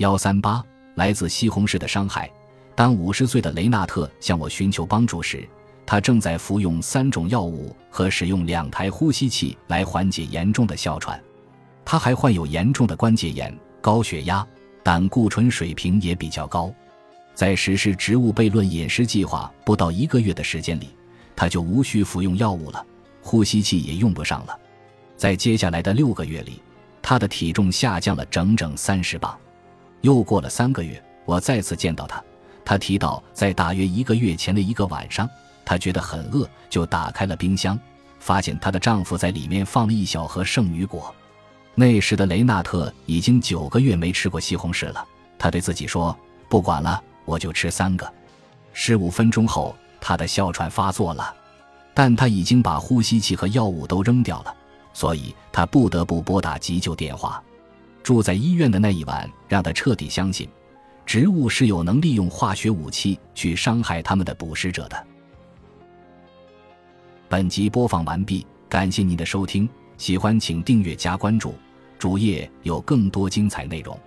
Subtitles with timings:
[0.00, 2.30] 幺三八来自西红柿的伤害。
[2.74, 5.46] 当五十岁的雷纳特向我寻求帮助时，
[5.84, 11.22] 他正在服用三种药物和使用两台呼吸器来缓解严重的哮喘。
[11.84, 14.46] 他还患有严重的关节炎、高血压，
[14.82, 16.72] 胆固醇水平也比较高。
[17.34, 20.88] 在实施植物悖论饮食计划不到一个月的时间里，
[21.36, 22.82] 他就无需服用药物了，
[23.20, 24.58] 呼吸器也用不上了。
[25.14, 26.62] 在接下来的六个月里，
[27.02, 29.38] 他的体重下降了整整三十磅。
[30.02, 32.22] 又过了三个月，我再次见到他。
[32.64, 35.28] 他提到，在大约一个月前的一个晚上，
[35.64, 37.78] 他觉得很饿，就打开了冰箱，
[38.18, 41.14] 发现她的丈夫在里面放了一小盒圣女果。
[41.74, 45.04] 那时的雷纳特已经九个月没吃过西红柿了。
[45.38, 46.16] 他对自己说
[46.48, 48.12] ：“不管了，我就吃三个。”
[48.72, 51.34] 十五分钟后，他的哮喘发作了，
[51.94, 54.54] 但他已经把呼吸器和药物都扔掉了，
[54.92, 57.42] 所以他不得不拨打急救电话。
[58.02, 60.48] 住在医院的那一晚，让他彻底相信。
[61.06, 65.06] 植物是有能利用化学武器去伤害他们的捕食者的。
[67.28, 71.54] 本集播放完毕，感谢您的收听，喜欢请订阅加关注，
[71.98, 73.98] 主页有更多精彩内容。